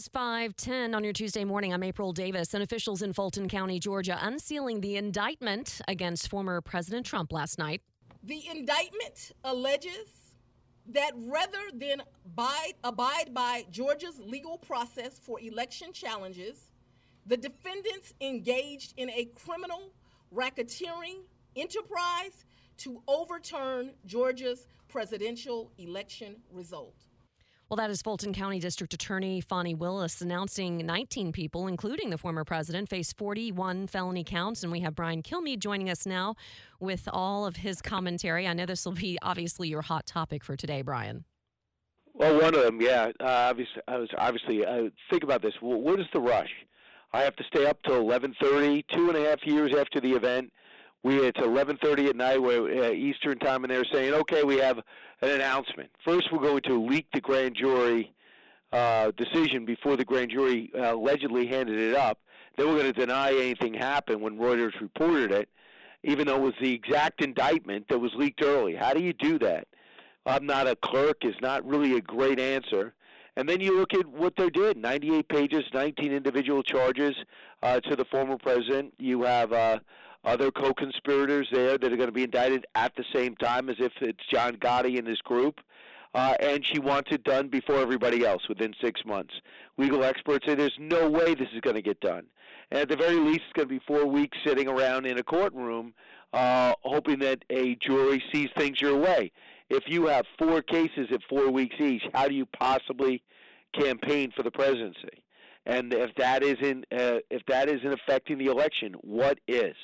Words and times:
Is 0.00 0.08
510 0.08 0.94
on 0.94 1.04
your 1.04 1.12
Tuesday 1.12 1.44
morning. 1.44 1.74
I'm 1.74 1.82
April 1.82 2.14
Davis, 2.14 2.54
and 2.54 2.62
officials 2.62 3.02
in 3.02 3.12
Fulton 3.12 3.50
County, 3.50 3.78
Georgia, 3.78 4.18
unsealing 4.22 4.80
the 4.80 4.96
indictment 4.96 5.82
against 5.88 6.30
former 6.30 6.62
President 6.62 7.04
Trump 7.04 7.34
last 7.34 7.58
night. 7.58 7.82
The 8.22 8.42
indictment 8.50 9.32
alleges 9.44 10.08
that 10.86 11.10
rather 11.14 11.58
than 11.74 12.00
abide, 12.24 12.72
abide 12.82 13.34
by 13.34 13.66
Georgia's 13.70 14.18
legal 14.20 14.56
process 14.56 15.18
for 15.18 15.38
election 15.38 15.92
challenges, 15.92 16.70
the 17.26 17.36
defendants 17.36 18.14
engaged 18.22 18.94
in 18.96 19.10
a 19.10 19.26
criminal 19.34 19.92
racketeering 20.34 21.24
enterprise 21.56 22.46
to 22.78 23.02
overturn 23.06 23.90
Georgia's 24.06 24.66
presidential 24.88 25.70
election 25.76 26.36
result. 26.50 26.94
Well, 27.70 27.76
that 27.76 27.90
is 27.90 28.02
Fulton 28.02 28.32
County 28.32 28.58
District 28.58 28.92
Attorney 28.92 29.40
Fani 29.40 29.76
Willis 29.76 30.20
announcing 30.20 30.84
19 30.84 31.30
people, 31.30 31.68
including 31.68 32.10
the 32.10 32.18
former 32.18 32.42
president, 32.42 32.88
face 32.88 33.12
41 33.12 33.86
felony 33.86 34.24
counts. 34.24 34.64
And 34.64 34.72
we 34.72 34.80
have 34.80 34.96
Brian 34.96 35.22
Kilmeade 35.22 35.60
joining 35.60 35.88
us 35.88 36.04
now 36.04 36.34
with 36.80 37.08
all 37.12 37.46
of 37.46 37.54
his 37.54 37.80
commentary. 37.80 38.48
I 38.48 38.54
know 38.54 38.66
this 38.66 38.84
will 38.84 38.94
be 38.94 39.20
obviously 39.22 39.68
your 39.68 39.82
hot 39.82 40.04
topic 40.04 40.42
for 40.42 40.56
today, 40.56 40.82
Brian. 40.82 41.24
Well, 42.12 42.40
one 42.40 42.56
of 42.56 42.62
them, 42.64 42.80
yeah. 42.80 43.12
Uh, 43.20 43.26
obviously, 43.28 43.82
I 43.86 43.98
was 43.98 44.08
obviously. 44.18 44.66
Uh, 44.66 44.90
think 45.08 45.22
about 45.22 45.40
this. 45.40 45.54
What 45.60 46.00
is 46.00 46.06
the 46.12 46.20
rush? 46.20 46.50
I 47.12 47.20
have 47.20 47.36
to 47.36 47.44
stay 47.44 47.66
up 47.66 47.80
till 47.84 48.02
11:30, 48.02 48.84
two 48.92 49.10
and 49.10 49.16
a 49.16 49.28
half 49.28 49.46
years 49.46 49.72
after 49.78 50.00
the 50.00 50.10
event 50.10 50.52
we 51.02 51.16
it's 51.18 51.40
11:30 51.40 52.08
at 52.08 52.16
night 52.16 52.42
where 52.42 52.84
uh, 52.84 52.90
Eastern 52.92 53.38
time, 53.38 53.64
and 53.64 53.72
they're 53.72 53.84
saying, 53.92 54.14
okay, 54.14 54.42
we 54.44 54.58
have 54.58 54.78
an 55.22 55.30
announcement. 55.30 55.90
First, 56.04 56.28
we're 56.32 56.38
going 56.38 56.62
to 56.62 56.82
leak 56.82 57.06
the 57.12 57.20
grand 57.20 57.56
jury 57.56 58.12
uh, 58.72 59.10
decision 59.16 59.64
before 59.64 59.96
the 59.96 60.04
grand 60.04 60.30
jury 60.30 60.70
uh, 60.78 60.94
allegedly 60.94 61.46
handed 61.46 61.78
it 61.78 61.94
up. 61.94 62.18
Then 62.56 62.68
we're 62.68 62.80
going 62.80 62.92
to 62.92 63.00
deny 63.00 63.32
anything 63.32 63.74
happened 63.74 64.20
when 64.20 64.38
Reuters 64.38 64.78
reported 64.80 65.32
it, 65.32 65.48
even 66.02 66.26
though 66.26 66.36
it 66.36 66.42
was 66.42 66.54
the 66.60 66.72
exact 66.72 67.22
indictment 67.22 67.86
that 67.88 67.98
was 67.98 68.12
leaked 68.14 68.42
early. 68.42 68.74
How 68.74 68.92
do 68.92 69.02
you 69.02 69.12
do 69.12 69.38
that? 69.40 69.66
I'm 70.26 70.44
not 70.44 70.68
a 70.68 70.76
clerk 70.76 71.24
is 71.24 71.34
not 71.40 71.66
really 71.66 71.96
a 71.96 72.00
great 72.00 72.38
answer. 72.38 72.94
And 73.36 73.48
then 73.48 73.60
you 73.60 73.78
look 73.78 73.94
at 73.94 74.06
what 74.06 74.34
they 74.36 74.50
did 74.50 74.76
98 74.76 75.28
pages, 75.28 75.64
19 75.72 76.12
individual 76.12 76.62
charges 76.62 77.14
uh, 77.62 77.80
to 77.80 77.96
the 77.96 78.04
former 78.04 78.36
president. 78.36 78.92
You 78.98 79.22
have 79.22 79.52
uh, 79.52 79.78
other 80.24 80.50
co-conspirators 80.50 81.48
there 81.50 81.78
that 81.78 81.92
are 81.92 81.96
going 81.96 82.08
to 82.08 82.12
be 82.12 82.24
indicted 82.24 82.66
at 82.74 82.94
the 82.96 83.04
same 83.14 83.36
time 83.36 83.68
as 83.68 83.76
if 83.78 83.92
it's 84.00 84.24
John 84.30 84.56
Gotti 84.56 84.98
and 84.98 85.06
his 85.06 85.18
group. 85.18 85.60
Uh, 86.12 86.34
and 86.40 86.66
she 86.66 86.80
wants 86.80 87.12
it 87.12 87.22
done 87.22 87.46
before 87.48 87.76
everybody 87.76 88.26
else 88.26 88.48
within 88.48 88.74
six 88.82 89.04
months. 89.04 89.32
Legal 89.78 90.02
experts 90.02 90.44
say 90.44 90.56
there's 90.56 90.76
no 90.78 91.08
way 91.08 91.34
this 91.34 91.48
is 91.54 91.60
going 91.60 91.76
to 91.76 91.82
get 91.82 92.00
done. 92.00 92.26
And 92.72 92.80
at 92.80 92.88
the 92.88 92.96
very 92.96 93.16
least, 93.16 93.42
it's 93.46 93.52
going 93.54 93.68
to 93.68 93.74
be 93.74 93.80
four 93.86 94.06
weeks 94.06 94.36
sitting 94.44 94.66
around 94.66 95.06
in 95.06 95.18
a 95.18 95.22
courtroom 95.22 95.94
uh, 96.32 96.74
hoping 96.82 97.18
that 97.20 97.44
a 97.50 97.76
jury 97.76 98.22
sees 98.32 98.48
things 98.56 98.80
your 98.80 98.96
way. 98.96 99.32
If 99.68 99.84
you 99.86 100.06
have 100.06 100.24
four 100.38 100.62
cases 100.62 101.08
at 101.12 101.20
four 101.28 101.50
weeks 101.50 101.76
each, 101.78 102.02
how 102.12 102.28
do 102.28 102.34
you 102.34 102.46
possibly 102.46 103.22
campaign 103.72 104.32
for 104.36 104.42
the 104.42 104.50
presidency? 104.50 105.22
And 105.66 105.92
if 105.92 106.14
that 106.16 106.42
isn't 106.42 106.86
uh, 106.90 107.18
if 107.30 107.44
that 107.46 107.68
isn't 107.68 107.92
affecting 107.92 108.38
the 108.38 108.46
election, 108.46 108.94
what 109.02 109.38
is? 109.46 109.76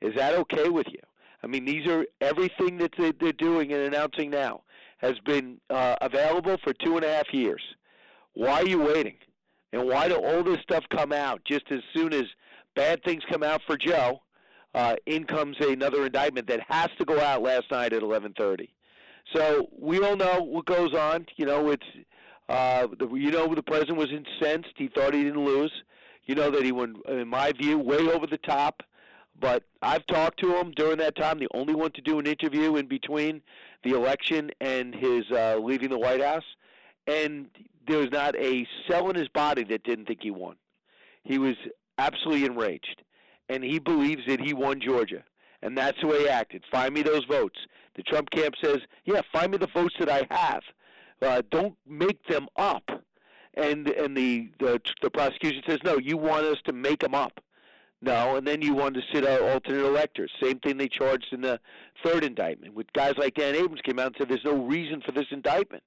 Is 0.00 0.14
that 0.14 0.34
okay 0.34 0.68
with 0.68 0.86
you? 0.88 1.00
I 1.42 1.46
mean, 1.46 1.64
these 1.64 1.86
are 1.86 2.04
everything 2.20 2.78
that 2.78 2.92
they're 2.98 3.32
doing 3.32 3.72
and 3.72 3.82
announcing 3.82 4.30
now 4.30 4.62
has 4.98 5.18
been 5.24 5.60
uh, 5.70 5.96
available 6.00 6.56
for 6.64 6.72
two 6.72 6.96
and 6.96 7.04
a 7.04 7.12
half 7.12 7.32
years. 7.32 7.62
Why 8.34 8.62
are 8.62 8.66
you 8.66 8.80
waiting? 8.80 9.16
And 9.72 9.86
why 9.86 10.08
do 10.08 10.16
all 10.16 10.42
this 10.42 10.58
stuff 10.62 10.84
come 10.94 11.12
out 11.12 11.42
just 11.44 11.64
as 11.70 11.80
soon 11.94 12.12
as 12.12 12.24
bad 12.74 13.02
things 13.04 13.22
come 13.30 13.42
out 13.42 13.60
for 13.66 13.76
Joe? 13.76 14.20
Uh, 14.74 14.96
in 15.06 15.24
comes 15.24 15.56
another 15.60 16.06
indictment 16.06 16.46
that 16.46 16.60
has 16.68 16.88
to 16.98 17.04
go 17.04 17.18
out 17.20 17.42
last 17.42 17.64
night 17.70 17.92
at 17.92 18.02
11:30. 18.02 18.68
So 19.34 19.68
we 19.78 20.02
all 20.02 20.16
know 20.16 20.42
what 20.42 20.66
goes 20.66 20.94
on. 20.94 21.26
You 21.36 21.46
know, 21.46 21.70
it's 21.70 21.86
uh, 22.48 22.86
the, 22.98 23.08
you 23.14 23.30
know 23.30 23.54
the 23.54 23.62
president 23.62 23.98
was 23.98 24.10
incensed. 24.10 24.74
He 24.76 24.88
thought 24.88 25.14
he 25.14 25.24
didn't 25.24 25.44
lose. 25.44 25.72
You 26.24 26.34
know 26.34 26.50
that 26.50 26.64
he 26.64 26.72
went, 26.72 26.96
in 27.08 27.28
my 27.28 27.52
view, 27.52 27.78
way 27.78 28.08
over 28.08 28.26
the 28.26 28.38
top. 28.38 28.82
But 29.40 29.62
I've 29.82 30.06
talked 30.06 30.40
to 30.40 30.56
him 30.56 30.72
during 30.72 30.98
that 30.98 31.16
time, 31.16 31.38
the 31.38 31.48
only 31.54 31.74
one 31.74 31.92
to 31.92 32.00
do 32.00 32.18
an 32.18 32.26
interview 32.26 32.76
in 32.76 32.86
between 32.86 33.42
the 33.84 33.90
election 33.90 34.50
and 34.60 34.94
his 34.94 35.30
uh, 35.30 35.58
leaving 35.62 35.90
the 35.90 35.98
White 35.98 36.22
House. 36.22 36.44
And 37.06 37.48
there 37.86 37.98
was 37.98 38.10
not 38.10 38.36
a 38.36 38.66
cell 38.88 39.08
in 39.10 39.16
his 39.16 39.28
body 39.28 39.64
that 39.64 39.84
didn't 39.84 40.06
think 40.06 40.20
he 40.22 40.30
won. 40.30 40.56
He 41.22 41.38
was 41.38 41.54
absolutely 41.98 42.46
enraged. 42.46 43.02
And 43.48 43.62
he 43.62 43.78
believes 43.78 44.22
that 44.26 44.40
he 44.40 44.54
won 44.54 44.80
Georgia. 44.80 45.22
And 45.62 45.76
that's 45.76 46.00
the 46.00 46.06
way 46.06 46.20
he 46.20 46.28
acted. 46.28 46.64
Find 46.70 46.92
me 46.92 47.02
those 47.02 47.24
votes. 47.24 47.58
The 47.96 48.02
Trump 48.02 48.30
camp 48.30 48.54
says, 48.62 48.78
yeah, 49.04 49.22
find 49.32 49.52
me 49.52 49.58
the 49.58 49.68
votes 49.68 49.94
that 49.98 50.08
I 50.08 50.26
have. 50.30 50.62
Uh, 51.20 51.42
don't 51.50 51.76
make 51.86 52.24
them 52.26 52.48
up. 52.56 52.84
And 53.54 53.88
and 53.88 54.16
the, 54.16 54.50
the 54.60 54.80
the 55.02 55.10
prosecution 55.10 55.62
says, 55.66 55.78
no, 55.84 55.98
you 55.98 56.16
want 56.16 56.44
us 56.44 56.58
to 56.66 56.72
make 56.72 57.00
them 57.00 57.14
up. 57.14 57.40
No, 58.00 58.36
and 58.36 58.46
then 58.46 58.62
you 58.62 58.74
wanted 58.74 59.02
to 59.02 59.06
sit 59.12 59.26
out 59.26 59.42
alternate 59.42 59.84
electors. 59.84 60.30
Same 60.40 60.60
thing 60.60 60.76
they 60.76 60.88
charged 60.88 61.32
in 61.32 61.40
the 61.40 61.58
third 62.04 62.22
indictment. 62.22 62.74
With 62.74 62.92
guys 62.92 63.14
like 63.18 63.34
Dan 63.34 63.56
Abrams 63.56 63.80
came 63.82 63.98
out 63.98 64.06
and 64.06 64.16
said 64.18 64.28
there's 64.28 64.44
no 64.44 64.64
reason 64.64 65.02
for 65.04 65.12
this 65.12 65.26
indictment 65.32 65.82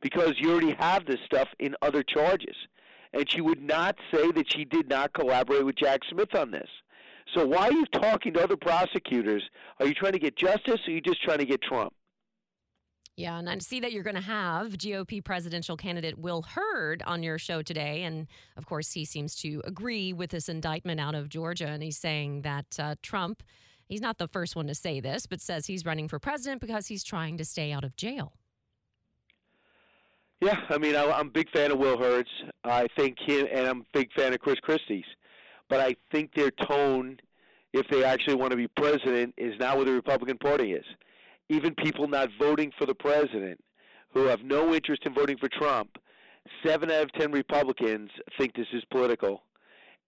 because 0.00 0.34
you 0.38 0.52
already 0.52 0.76
have 0.78 1.06
this 1.06 1.18
stuff 1.24 1.48
in 1.58 1.74
other 1.82 2.04
charges. 2.04 2.54
And 3.12 3.28
she 3.28 3.40
would 3.40 3.62
not 3.62 3.96
say 4.12 4.30
that 4.30 4.50
she 4.52 4.64
did 4.64 4.88
not 4.88 5.12
collaborate 5.12 5.64
with 5.64 5.76
Jack 5.76 6.00
Smith 6.08 6.34
on 6.34 6.50
this. 6.50 6.68
So 7.34 7.44
why 7.44 7.68
are 7.68 7.72
you 7.72 7.86
talking 7.86 8.34
to 8.34 8.44
other 8.44 8.56
prosecutors? 8.56 9.42
Are 9.80 9.86
you 9.86 9.94
trying 9.94 10.12
to 10.12 10.18
get 10.18 10.36
justice 10.36 10.80
or 10.86 10.90
are 10.90 10.94
you 10.94 11.00
just 11.00 11.22
trying 11.22 11.38
to 11.38 11.46
get 11.46 11.62
Trump? 11.62 11.92
Yeah, 13.16 13.38
and 13.38 13.48
I 13.48 13.56
see 13.58 13.80
that 13.80 13.92
you're 13.92 14.02
going 14.02 14.16
to 14.16 14.20
have 14.20 14.72
GOP 14.72 15.24
presidential 15.24 15.74
candidate 15.74 16.18
Will 16.18 16.42
Hurd 16.42 17.02
on 17.06 17.22
your 17.22 17.38
show 17.38 17.62
today. 17.62 18.02
And 18.02 18.26
of 18.58 18.66
course, 18.66 18.92
he 18.92 19.06
seems 19.06 19.34
to 19.36 19.62
agree 19.64 20.12
with 20.12 20.30
this 20.30 20.50
indictment 20.50 21.00
out 21.00 21.14
of 21.14 21.30
Georgia. 21.30 21.66
And 21.66 21.82
he's 21.82 21.96
saying 21.96 22.42
that 22.42 22.66
uh, 22.78 22.96
Trump, 23.00 23.42
he's 23.88 24.02
not 24.02 24.18
the 24.18 24.28
first 24.28 24.54
one 24.54 24.66
to 24.66 24.74
say 24.74 25.00
this, 25.00 25.24
but 25.24 25.40
says 25.40 25.66
he's 25.66 25.86
running 25.86 26.08
for 26.08 26.18
president 26.18 26.60
because 26.60 26.88
he's 26.88 27.02
trying 27.02 27.38
to 27.38 27.44
stay 27.46 27.72
out 27.72 27.84
of 27.84 27.96
jail. 27.96 28.34
Yeah, 30.42 30.60
I 30.68 30.76
mean, 30.76 30.94
I, 30.94 31.10
I'm 31.10 31.28
a 31.28 31.30
big 31.30 31.48
fan 31.54 31.70
of 31.70 31.78
Will 31.78 31.98
Hurd's. 31.98 32.28
I 32.64 32.86
think 32.98 33.16
him, 33.26 33.46
and 33.50 33.66
I'm 33.66 33.80
a 33.80 33.84
big 33.94 34.12
fan 34.12 34.34
of 34.34 34.40
Chris 34.40 34.60
Christie's. 34.60 35.06
But 35.70 35.80
I 35.80 35.96
think 36.12 36.34
their 36.34 36.50
tone, 36.68 37.16
if 37.72 37.88
they 37.88 38.04
actually 38.04 38.34
want 38.34 38.50
to 38.50 38.58
be 38.58 38.68
president, 38.68 39.32
is 39.38 39.54
not 39.58 39.78
what 39.78 39.86
the 39.86 39.92
Republican 39.92 40.36
Party 40.36 40.72
is 40.72 40.84
even 41.48 41.74
people 41.74 42.08
not 42.08 42.28
voting 42.38 42.72
for 42.78 42.86
the 42.86 42.94
president 42.94 43.60
who 44.12 44.24
have 44.24 44.42
no 44.42 44.74
interest 44.74 45.02
in 45.04 45.14
voting 45.14 45.36
for 45.36 45.48
Trump, 45.48 45.98
seven 46.64 46.90
out 46.90 47.02
of 47.02 47.12
ten 47.12 47.32
Republicans 47.32 48.10
think 48.38 48.54
this 48.54 48.66
is 48.72 48.84
political. 48.90 49.42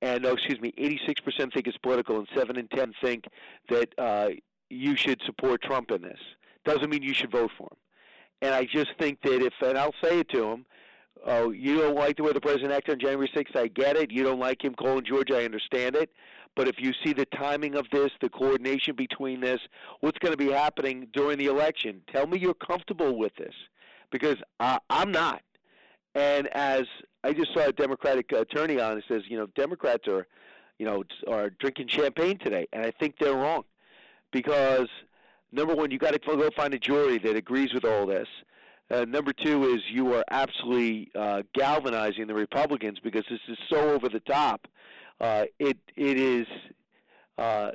And 0.00 0.24
oh, 0.24 0.34
excuse 0.34 0.60
me, 0.60 0.72
86% 0.78 1.52
think 1.52 1.66
it's 1.66 1.76
political, 1.78 2.18
and 2.18 2.28
seven 2.36 2.56
in 2.56 2.68
ten 2.68 2.92
think 3.02 3.24
that 3.68 3.92
uh, 3.98 4.28
you 4.70 4.96
should 4.96 5.20
support 5.26 5.62
Trump 5.62 5.90
in 5.90 6.02
this. 6.02 6.20
Doesn't 6.64 6.88
mean 6.88 7.02
you 7.02 7.14
should 7.14 7.32
vote 7.32 7.50
for 7.58 7.64
him. 7.64 7.78
And 8.40 8.54
I 8.54 8.64
just 8.64 8.90
think 8.98 9.20
that 9.22 9.42
if, 9.42 9.52
and 9.60 9.76
I'll 9.76 9.94
say 10.02 10.20
it 10.20 10.28
to 10.30 10.44
him, 10.44 10.66
oh, 11.26 11.50
you 11.50 11.78
don't 11.78 11.96
like 11.96 12.16
the 12.16 12.22
way 12.22 12.32
the 12.32 12.40
president 12.40 12.72
acted 12.72 12.94
on 12.94 13.00
January 13.00 13.30
6th, 13.34 13.56
I 13.56 13.68
get 13.68 13.96
it. 13.96 14.10
You 14.10 14.22
don't 14.22 14.40
like 14.40 14.62
him 14.62 14.74
calling 14.74 15.04
Georgia, 15.04 15.38
I 15.38 15.44
understand 15.44 15.96
it. 15.96 16.10
But 16.56 16.68
if 16.68 16.76
you 16.78 16.92
see 17.04 17.12
the 17.12 17.26
timing 17.26 17.76
of 17.76 17.86
this, 17.92 18.10
the 18.20 18.28
coordination 18.28 18.96
between 18.96 19.40
this, 19.40 19.60
what's 20.00 20.18
going 20.18 20.32
to 20.32 20.36
be 20.36 20.50
happening 20.50 21.06
during 21.12 21.38
the 21.38 21.46
election, 21.46 22.02
tell 22.12 22.26
me 22.26 22.38
you're 22.38 22.54
comfortable 22.54 23.16
with 23.16 23.32
this, 23.36 23.54
because 24.10 24.36
uh, 24.58 24.78
I'm 24.90 25.12
not. 25.12 25.42
And 26.14 26.48
as 26.48 26.82
I 27.22 27.32
just 27.32 27.54
saw 27.54 27.66
a 27.66 27.72
Democratic 27.72 28.32
attorney 28.32 28.80
on, 28.80 28.98
it 28.98 29.04
says, 29.08 29.22
you 29.28 29.38
know, 29.38 29.46
Democrats 29.54 30.08
are, 30.08 30.26
you 30.78 30.86
know, 30.86 31.04
are 31.28 31.50
drinking 31.50 31.88
champagne 31.88 32.38
today, 32.38 32.66
and 32.72 32.84
I 32.84 32.90
think 32.98 33.14
they're 33.20 33.36
wrong, 33.36 33.62
because 34.32 34.88
number 35.52 35.74
one, 35.74 35.90
you 35.90 35.98
got 35.98 36.12
to 36.12 36.18
go 36.18 36.50
find 36.56 36.74
a 36.74 36.78
jury 36.78 37.18
that 37.18 37.36
agrees 37.36 37.72
with 37.72 37.84
all 37.84 38.06
this. 38.06 38.26
Uh, 38.90 39.04
number 39.04 39.32
two 39.32 39.74
is 39.74 39.80
you 39.90 40.14
are 40.14 40.24
absolutely 40.30 41.10
uh, 41.14 41.42
galvanizing 41.54 42.26
the 42.26 42.34
Republicans 42.34 42.98
because 43.02 43.24
this 43.30 43.40
is 43.48 43.58
so 43.70 43.90
over 43.90 44.08
the 44.08 44.20
top. 44.20 44.66
Uh, 45.20 45.44
it 45.58 45.76
it 45.96 46.18
is, 46.18 46.46
uh, 47.36 47.72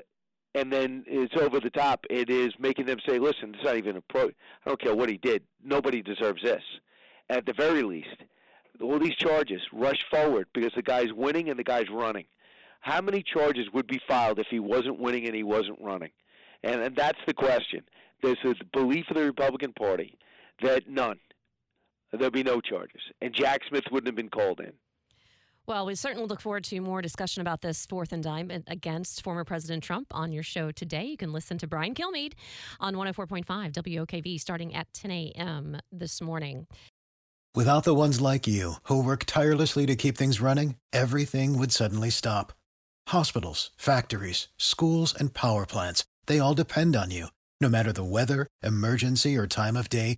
and 0.55 0.71
then 0.71 1.03
it's 1.07 1.35
over 1.39 1.59
the 1.59 1.69
top. 1.69 2.05
It 2.09 2.29
is 2.29 2.51
making 2.57 2.87
them 2.87 2.97
say, 3.07 3.19
"Listen, 3.19 3.53
it's 3.53 3.63
not 3.63 3.77
even 3.77 3.97
a 3.97 4.01
pro. 4.01 4.27
I 4.27 4.69
don't 4.69 4.81
care 4.81 4.95
what 4.95 5.09
he 5.09 5.17
did. 5.17 5.43
Nobody 5.63 6.01
deserves 6.01 6.41
this." 6.41 6.63
At 7.29 7.45
the 7.45 7.53
very 7.53 7.83
least, 7.83 8.17
all 8.81 8.97
these 8.97 9.15
charges 9.15 9.61
rush 9.71 10.03
forward 10.09 10.47
because 10.53 10.71
the 10.75 10.81
guy's 10.81 11.13
winning 11.13 11.49
and 11.49 11.59
the 11.59 11.63
guy's 11.63 11.89
running. 11.91 12.25
How 12.81 13.01
many 13.01 13.23
charges 13.23 13.67
would 13.73 13.87
be 13.87 14.01
filed 14.07 14.39
if 14.39 14.47
he 14.49 14.59
wasn't 14.59 14.99
winning 14.99 15.25
and 15.25 15.35
he 15.35 15.43
wasn't 15.43 15.79
running? 15.79 16.11
And, 16.63 16.81
and 16.81 16.95
that's 16.95 17.19
the 17.27 17.33
question. 17.33 17.83
There's 18.21 18.37
a 18.43 18.55
belief 18.73 19.05
of 19.09 19.15
the 19.15 19.23
Republican 19.23 19.73
Party 19.73 20.17
that 20.61 20.87
none, 20.87 21.19
there'll 22.11 22.31
be 22.31 22.43
no 22.43 22.61
charges, 22.61 23.01
and 23.21 23.33
Jack 23.33 23.61
Smith 23.67 23.83
wouldn't 23.91 24.07
have 24.07 24.15
been 24.15 24.29
called 24.29 24.59
in. 24.59 24.73
Well, 25.65 25.85
we 25.85 25.95
certainly 25.95 26.27
look 26.27 26.41
forward 26.41 26.65
to 26.65 26.81
more 26.81 27.01
discussion 27.01 27.39
about 27.39 27.61
this 27.61 27.85
fourth 27.85 28.11
indictment 28.11 28.65
against 28.67 29.23
former 29.23 29.45
President 29.45 29.81
Trump 29.81 30.07
on 30.11 30.33
your 30.33 30.43
show 30.43 30.71
today. 30.71 31.05
You 31.05 31.15
can 31.15 31.31
listen 31.31 31.57
to 31.59 31.67
Brian 31.67 31.95
Kilmeade 31.95 32.33
on 32.81 32.95
104.5 32.95 33.45
WOKV 33.45 34.39
starting 34.41 34.75
at 34.75 34.91
10 34.93 35.11
a.m. 35.11 35.79
this 35.89 36.21
morning. 36.21 36.67
Without 37.55 37.85
the 37.85 37.93
ones 37.93 38.19
like 38.19 38.45
you, 38.45 38.73
who 38.83 39.01
work 39.01 39.23
tirelessly 39.25 39.85
to 39.85 39.95
keep 39.95 40.17
things 40.17 40.41
running, 40.41 40.75
everything 40.91 41.57
would 41.57 41.71
suddenly 41.71 42.09
stop. 42.09 42.51
Hospitals, 43.07 43.71
factories, 43.77 44.49
schools, 44.57 45.15
and 45.17 45.33
power 45.33 45.65
plants, 45.65 46.03
they 46.25 46.39
all 46.39 46.55
depend 46.55 46.95
on 46.95 47.09
you. 47.09 47.27
No 47.61 47.69
matter 47.69 47.93
the 47.93 48.03
weather, 48.03 48.47
emergency, 48.63 49.37
or 49.37 49.47
time 49.47 49.77
of 49.77 49.87
day, 49.87 50.17